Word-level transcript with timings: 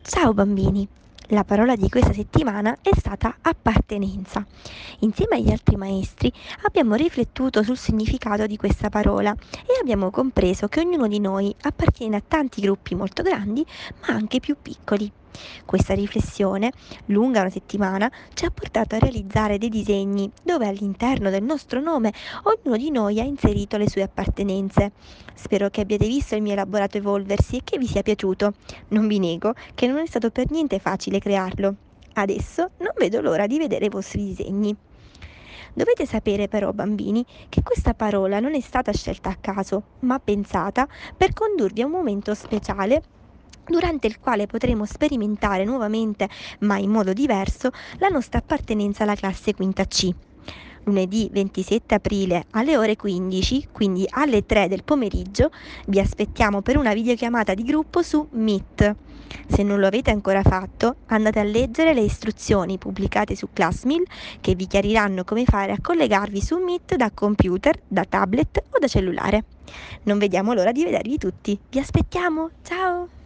Ciao 0.00 0.32
bambini! 0.32 0.88
La 1.28 1.44
parola 1.44 1.76
di 1.76 1.88
questa 1.88 2.12
settimana 2.12 2.78
è 2.80 2.90
stata 2.96 3.36
appartenenza. 3.42 4.44
Insieme 5.00 5.36
agli 5.36 5.50
altri 5.50 5.76
maestri 5.76 6.32
abbiamo 6.62 6.94
riflettuto 6.94 7.62
sul 7.62 7.76
significato 7.76 8.46
di 8.46 8.56
questa 8.56 8.88
parola 8.88 9.32
e 9.32 9.78
abbiamo 9.80 10.10
compreso 10.10 10.68
che 10.68 10.80
ognuno 10.80 11.06
di 11.06 11.20
noi 11.20 11.54
appartiene 11.62 12.16
a 12.16 12.22
tanti 12.26 12.60
gruppi 12.60 12.94
molto 12.94 13.22
grandi 13.22 13.64
ma 14.06 14.14
anche 14.14 14.40
più 14.40 14.56
piccoli. 14.60 15.10
Questa 15.64 15.94
riflessione, 15.94 16.70
lunga 17.06 17.40
una 17.40 17.50
settimana, 17.50 18.10
ci 18.34 18.44
ha 18.44 18.50
portato 18.50 18.94
a 18.94 18.98
realizzare 18.98 19.58
dei 19.58 19.68
disegni 19.68 20.30
dove 20.42 20.66
all'interno 20.66 21.30
del 21.30 21.42
nostro 21.42 21.80
nome 21.80 22.12
ognuno 22.42 22.76
di 22.76 22.90
noi 22.90 23.20
ha 23.20 23.24
inserito 23.24 23.76
le 23.76 23.88
sue 23.88 24.02
appartenenze. 24.02 24.92
Spero 25.34 25.70
che 25.70 25.80
abbiate 25.80 26.06
visto 26.06 26.34
il 26.34 26.42
mio 26.42 26.52
elaborato 26.52 26.98
evolversi 26.98 27.56
e 27.56 27.60
che 27.64 27.78
vi 27.78 27.86
sia 27.86 28.02
piaciuto. 28.02 28.54
Non 28.88 29.08
vi 29.08 29.18
nego 29.18 29.52
che 29.74 29.86
non 29.86 29.98
è 29.98 30.06
stato 30.06 30.30
per 30.30 30.50
niente 30.50 30.78
facile 30.78 31.18
crearlo. 31.18 31.74
Adesso 32.14 32.70
non 32.78 32.92
vedo 32.96 33.20
l'ora 33.20 33.46
di 33.46 33.58
vedere 33.58 33.86
i 33.86 33.90
vostri 33.90 34.24
disegni. 34.24 34.76
Dovete 35.72 36.06
sapere 36.06 36.46
però, 36.46 36.70
bambini, 36.70 37.24
che 37.48 37.62
questa 37.62 37.94
parola 37.94 38.38
non 38.38 38.54
è 38.54 38.60
stata 38.60 38.92
scelta 38.92 39.30
a 39.30 39.36
caso, 39.40 39.82
ma 40.00 40.20
pensata 40.20 40.86
per 41.16 41.32
condurvi 41.32 41.82
a 41.82 41.86
un 41.86 41.90
momento 41.90 42.32
speciale 42.34 43.02
durante 43.66 44.06
il 44.06 44.18
quale 44.18 44.46
potremo 44.46 44.84
sperimentare 44.84 45.64
nuovamente, 45.64 46.28
ma 46.60 46.78
in 46.78 46.90
modo 46.90 47.12
diverso, 47.12 47.70
la 47.98 48.08
nostra 48.08 48.38
appartenenza 48.38 49.02
alla 49.02 49.14
classe 49.14 49.54
quinta 49.54 49.84
C. 49.84 50.10
Lunedì 50.84 51.30
27 51.32 51.94
aprile 51.94 52.44
alle 52.50 52.76
ore 52.76 52.96
15, 52.96 53.68
quindi 53.72 54.06
alle 54.08 54.44
3 54.44 54.68
del 54.68 54.84
pomeriggio, 54.84 55.50
vi 55.86 55.98
aspettiamo 55.98 56.60
per 56.60 56.76
una 56.76 56.92
videochiamata 56.92 57.54
di 57.54 57.62
gruppo 57.62 58.02
su 58.02 58.26
Meet. 58.32 58.94
Se 59.48 59.62
non 59.62 59.80
lo 59.80 59.86
avete 59.86 60.10
ancora 60.10 60.42
fatto, 60.42 60.96
andate 61.06 61.40
a 61.40 61.42
leggere 61.42 61.94
le 61.94 62.02
istruzioni 62.02 62.78
pubblicate 62.78 63.34
su 63.34 63.48
Classmill 63.52 64.04
che 64.40 64.54
vi 64.54 64.66
chiariranno 64.66 65.24
come 65.24 65.44
fare 65.44 65.72
a 65.72 65.78
collegarvi 65.80 66.40
su 66.40 66.58
Meet 66.58 66.96
da 66.96 67.10
computer, 67.12 67.80
da 67.88 68.04
tablet 68.04 68.62
o 68.70 68.78
da 68.78 68.86
cellulare. 68.86 69.44
Non 70.02 70.18
vediamo 70.18 70.52
l'ora 70.52 70.70
di 70.72 70.84
vedervi 70.84 71.16
tutti. 71.18 71.58
Vi 71.70 71.78
aspettiamo! 71.78 72.50
Ciao! 72.62 73.23